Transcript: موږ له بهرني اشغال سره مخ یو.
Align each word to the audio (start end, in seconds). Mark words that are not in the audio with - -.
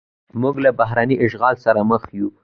موږ 0.41 0.55
له 0.65 0.69
بهرني 0.79 1.15
اشغال 1.25 1.55
سره 1.65 1.79
مخ 1.89 2.03
یو. 2.17 2.27